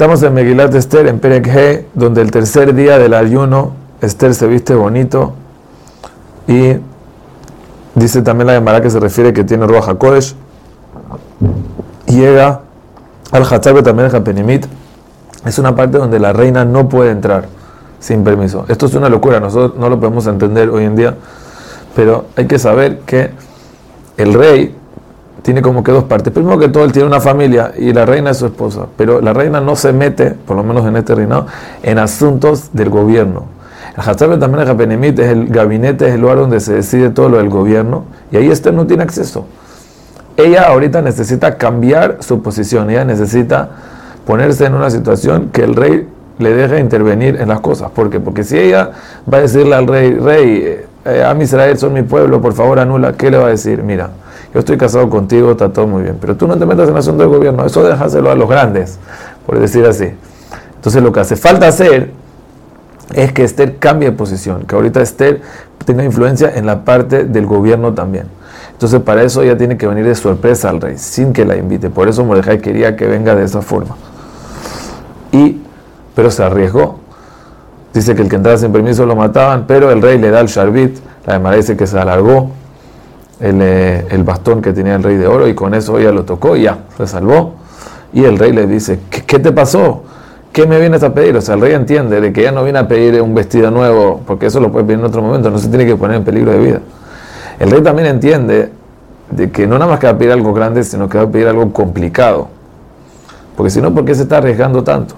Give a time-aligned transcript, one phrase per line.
[0.00, 4.74] Estamos en Megilat Esther, en Perek donde el tercer día del ayuno, Esther se viste
[4.74, 5.34] bonito
[6.48, 6.76] y
[7.94, 10.34] dice también la Gemara que se refiere que tiene Ruach HaKodesh.
[12.06, 12.62] Llega
[13.30, 14.64] al Hatzab también Hapenimit.
[15.44, 17.48] Es una parte donde la reina no puede entrar
[17.98, 18.64] sin permiso.
[18.68, 21.14] Esto es una locura, nosotros no lo podemos entender hoy en día,
[21.94, 23.32] pero hay que saber que
[24.16, 24.74] el rey
[25.42, 26.32] tiene como que dos partes.
[26.32, 29.32] Primero que todo, él tiene una familia y la reina es su esposa, pero la
[29.32, 31.46] reina no se mete, por lo menos en este reinado,
[31.82, 33.44] en asuntos del gobierno.
[33.96, 37.28] El Hatzab también el Hapenimit es el gabinete, es el lugar donde se decide todo
[37.28, 39.46] lo del gobierno y ahí este no tiene acceso.
[40.36, 43.68] Ella ahorita necesita cambiar su posición, ella necesita
[44.26, 47.90] ponerse en una situación que el rey le deje intervenir en las cosas.
[47.90, 48.20] ¿Por qué?
[48.20, 48.90] Porque si ella
[49.32, 53.14] va a decirle al rey, rey, eh, a Israel son mi pueblo, por favor anula,
[53.14, 53.82] ¿qué le va a decir?
[53.82, 54.10] Mira,
[54.52, 56.98] yo estoy casado contigo, está todo muy bien, pero tú no te metas en el
[56.98, 58.98] asunto del gobierno, eso déjaselo a los grandes,
[59.46, 60.10] por decir así.
[60.74, 62.10] Entonces lo que hace falta hacer
[63.14, 65.40] es que Esther cambie de posición, que ahorita Esther
[65.84, 68.26] tenga influencia en la parte del gobierno también.
[68.72, 71.90] Entonces para eso ella tiene que venir de sorpresa al rey, sin que la invite.
[71.90, 73.96] Por eso Mordejai quería que venga de esa forma.
[75.32, 75.60] Y,
[76.14, 76.98] pero se arriesgó.
[77.92, 80.46] Dice que el que entraba sin permiso lo mataban, pero el rey le da el
[80.46, 80.98] sharbit.
[81.26, 82.50] La demara dice que se alargó
[83.40, 86.24] el, eh, el, bastón que tenía el rey de oro y con eso ella lo
[86.24, 87.54] tocó y ya, se salvó.
[88.12, 90.02] Y el rey le dice, ¿qué, te pasó?
[90.52, 91.36] ¿Qué me vienes a pedir?
[91.36, 94.20] O sea, el rey entiende de que ella no viene a pedir un vestido nuevo,
[94.26, 96.52] porque eso lo puede pedir en otro momento, no se tiene que poner en peligro
[96.52, 96.80] de vida.
[97.58, 98.70] El rey también entiende
[99.30, 101.30] de que no nada más que va a pedir algo grande, sino que va a
[101.30, 102.48] pedir algo complicado.
[103.56, 105.14] Porque si no, ¿por qué se está arriesgando tanto?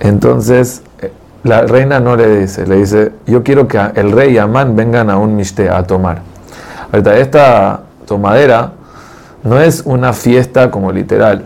[0.00, 1.12] Entonces, eh,
[1.44, 5.10] la reina no le dice, le dice, yo quiero que el rey y Amán vengan
[5.10, 6.22] a un mishte a tomar.
[6.90, 8.72] Ahorita, esta tomadera
[9.42, 11.44] no es una fiesta como literal,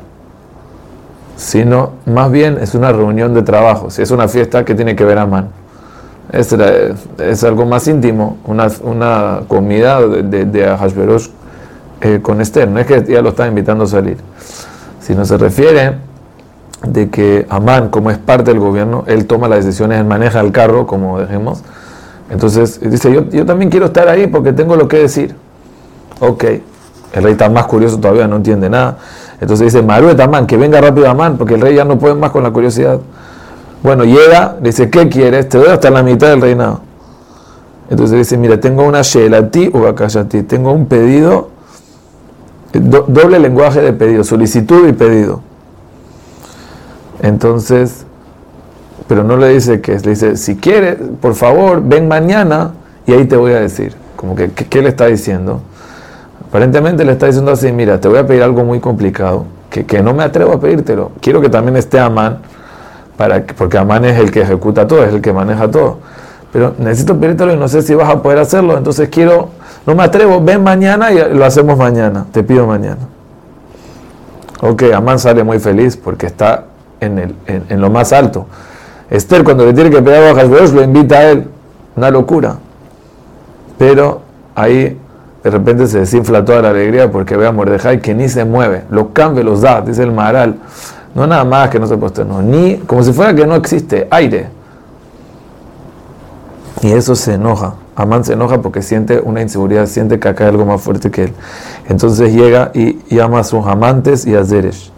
[1.37, 3.91] sino más bien es una reunión de trabajo.
[3.91, 5.49] Si es una fiesta, ¿qué tiene que ver Amán?
[6.31, 6.53] Es,
[7.43, 11.31] algo más íntimo, una, comida de, de, de
[12.01, 12.69] eh, con Esther.
[12.69, 14.19] No es que ella lo está invitando a salir,
[15.01, 15.95] sino se refiere
[16.83, 20.53] de que Amán, como es parte del gobierno, él toma las decisiones, él maneja el
[20.53, 21.63] carro, como dejemos.
[22.31, 25.35] Entonces dice, yo, yo también quiero estar ahí porque tengo lo que decir.
[26.21, 26.45] Ok,
[27.13, 28.99] el rey está más curioso todavía, no entiende nada.
[29.41, 32.31] Entonces dice, Maruet Amán, que venga rápido Amán, porque el rey ya no puede más
[32.31, 33.01] con la curiosidad.
[33.83, 35.49] Bueno, llega, le dice, ¿qué quieres?
[35.49, 36.81] Te doy hasta la mitad del reinado.
[37.91, 39.95] Entonces dice, mira, tengo una ti o
[40.27, 41.51] ti tengo un pedido,
[42.75, 45.41] do, doble lenguaje de pedido, solicitud y pedido.
[47.23, 48.05] Entonces,
[49.07, 52.73] pero no le dice que le dice, si quieres, por favor, ven mañana
[53.07, 53.95] y ahí te voy a decir.
[54.17, 55.61] Como que, ¿qué, qué le está diciendo?
[56.49, 60.03] Aparentemente le está diciendo así, mira, te voy a pedir algo muy complicado, que, que
[60.03, 61.13] no me atrevo a pedírtelo.
[61.21, 62.39] Quiero que también esté Amán
[63.17, 65.99] para, porque Amán es el que ejecuta todo, es el que maneja todo.
[66.53, 69.51] Pero necesito pedírtelo y no sé si vas a poder hacerlo, entonces quiero,
[69.87, 73.09] no me atrevo, ven mañana y lo hacemos mañana, te pido mañana.
[74.61, 76.65] Ok, Amán sale muy feliz porque está
[77.01, 78.47] en, lo más alto.
[79.11, 81.49] Esther cuando le tiene que pedir a lo invita a él,
[81.97, 82.57] una locura.
[83.79, 84.23] Pero
[84.55, 84.99] ahí
[85.43, 88.85] de repente se desinfla toda la alegría porque ve a Mordejai que ni se mueve,
[88.91, 90.57] lo cambia, los da, dice el Maharal.
[91.15, 94.49] No nada más que no se posternó, ni como si fuera que no existe, aire.
[96.83, 97.75] Y eso se enoja.
[97.97, 101.25] Amán se enoja porque siente una inseguridad, siente que acá hay algo más fuerte que
[101.25, 101.33] él.
[101.89, 104.93] Entonces llega y llama a sus amantes y a Zeresh.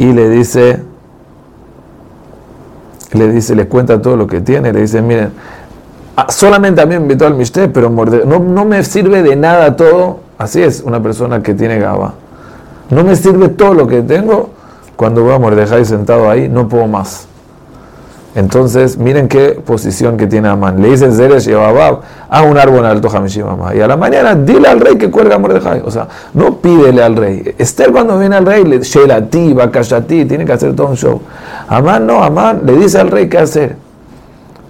[0.00, 0.82] Y le dice,
[3.12, 5.30] le dice, le cuenta todo lo que tiene, le dice, miren,
[6.30, 10.20] solamente a mí me invitó al Mishte, pero no, no me sirve de nada todo.
[10.38, 12.14] Así es una persona que tiene gaba.
[12.88, 14.48] No me sirve todo lo que tengo
[14.96, 17.28] cuando voy a Mordejai sentado ahí, no puedo más.
[18.34, 20.80] Entonces, miren qué posición que tiene Amán.
[20.80, 23.74] Le dicen Zeresh y a un árbol alto Hamishimama.
[23.74, 25.82] Y a la mañana, dile al rey que cuelga a Mordejai.
[25.84, 27.54] O sea, no pídele al rey.
[27.58, 31.20] Esther cuando viene al rey, le Shelati, Bakashati, tiene que hacer todo un show.
[31.68, 33.76] Amán no, Amán le dice al rey qué hacer.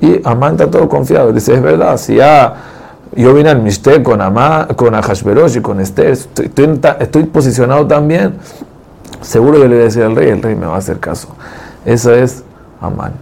[0.01, 1.31] Y Amán está todo confiado.
[1.31, 2.55] Dice, es verdad, si ya
[3.15, 8.35] yo vine al Mishte con Amán, con Ahashverosh y con Esther, estoy, posicionado también
[9.21, 11.29] seguro yo le voy a decir al rey, el rey me va a hacer caso.
[11.85, 12.43] Eso es
[12.81, 13.13] Amán.